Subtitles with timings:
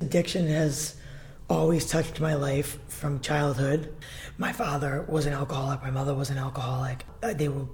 [0.00, 0.94] Addiction has
[1.50, 3.92] always touched my life from childhood.
[4.36, 7.04] My father was an alcoholic, my mother was an alcoholic.
[7.22, 7.66] Uh, They were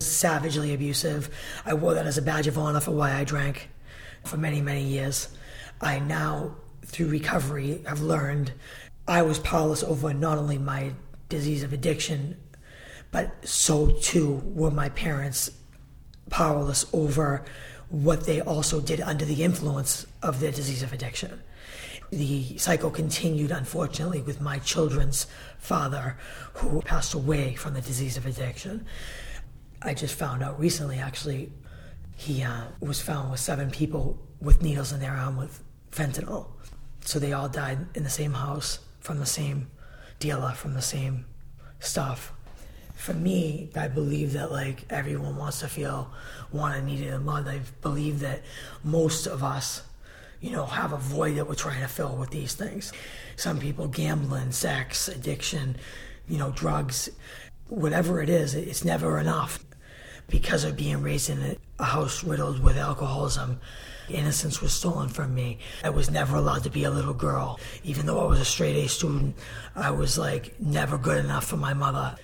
[0.00, 1.30] savagely abusive.
[1.64, 3.70] I wore that as a badge of honor for why I drank
[4.24, 5.28] for many, many years.
[5.80, 8.52] I now, through recovery, have learned
[9.06, 10.92] I was powerless over not only my
[11.28, 12.36] disease of addiction,
[13.10, 15.50] but so too were my parents
[16.30, 17.44] powerless over
[17.90, 21.42] what they also did under the influence of their disease of addiction.
[22.10, 25.26] The cycle continued, unfortunately, with my children's
[25.58, 26.16] father,
[26.54, 28.86] who passed away from the disease of addiction.
[29.82, 31.52] I just found out recently, actually,
[32.16, 36.48] he uh, was found with seven people with needles in their arm with fentanyl.
[37.04, 39.70] So they all died in the same house from the same
[40.18, 41.26] dealer, from the same
[41.78, 42.32] stuff.
[42.98, 46.10] For me, I believe that like everyone wants to feel
[46.52, 47.46] wanted, needed, and loved.
[47.46, 48.42] I believe that
[48.82, 49.84] most of us,
[50.40, 52.92] you know, have a void that we're trying to fill with these things.
[53.36, 55.76] Some people gambling, sex, addiction,
[56.28, 57.08] you know, drugs,
[57.68, 59.64] whatever it is, it's never enough.
[60.26, 63.60] Because of being raised in a house riddled with alcoholism,
[64.10, 65.60] innocence was stolen from me.
[65.84, 67.60] I was never allowed to be a little girl.
[67.84, 69.36] Even though I was a straight A student,
[69.76, 72.16] I was like never good enough for my mother.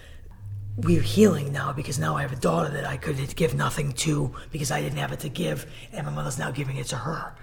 [0.76, 4.34] We're healing now because now I have a daughter that I could give nothing to
[4.50, 7.34] because I didn't have it to give, and my mother's now giving it to her.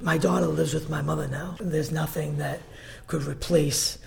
[0.00, 1.56] My daughter lives with my mother now.
[1.58, 2.60] There's nothing that
[3.08, 3.98] could replace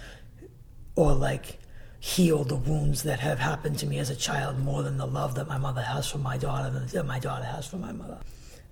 [0.95, 1.59] or like
[1.99, 5.35] heal the wounds that have happened to me as a child more than the love
[5.35, 8.19] that my mother has for my daughter than that my daughter has for my mother.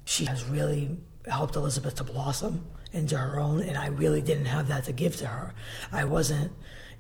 [0.05, 0.97] She has really
[1.30, 5.16] helped Elizabeth to blossom into her own, and I really didn't have that to give
[5.17, 5.53] to her.
[5.92, 6.52] I wasn't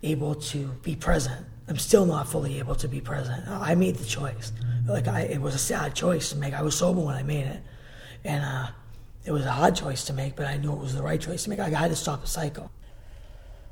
[0.03, 1.45] able to be present.
[1.67, 3.47] I'm still not fully able to be present.
[3.47, 4.51] I made the choice.
[4.87, 6.53] Like I, it was a sad choice to make.
[6.53, 7.59] I was sober when I made it,
[8.23, 8.67] and uh,
[9.25, 11.43] it was a hard choice to make, but I knew it was the right choice
[11.43, 11.59] to make.
[11.59, 12.71] I had to stop the cycle.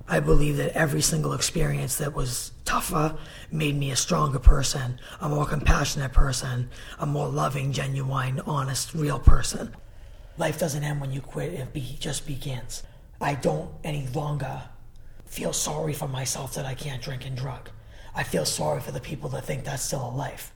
[0.08, 3.18] I believe that every single experience that was tougher
[3.52, 6.70] made me a stronger person, a more compassionate person,
[7.00, 9.76] a more loving, genuine, honest, real person.
[10.38, 12.84] Life doesn't end when you quit, it be, just begins.
[13.22, 14.64] I don't any longer
[15.26, 17.70] feel sorry for myself that I can't drink and drug.
[18.14, 20.55] I feel sorry for the people that think that's still a life.